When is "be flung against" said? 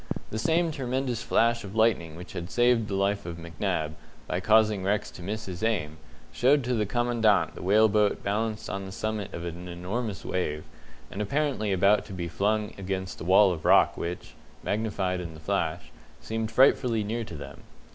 12.13-13.19